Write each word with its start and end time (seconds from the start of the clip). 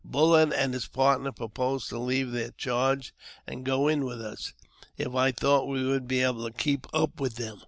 BuUard 0.09 0.51
and 0.57 0.73
his 0.73 0.87
partner 0.87 1.31
proposed 1.31 1.87
to 1.89 1.99
leave 1.99 2.31
their 2.31 2.49
charge 2.49 3.13
and 3.45 3.63
go 3.63 3.87
in 3.87 4.03
with 4.03 4.19
us, 4.19 4.51
if 4.97 5.13
I 5.13 5.31
thought 5.31 5.67
we 5.67 5.83
would 5.85 6.07
be 6.07 6.23
able 6.23 6.43
to 6.47 6.51
keep 6.57 6.87
up 6.91 7.19
with 7.19 7.35
them. 7.35 7.59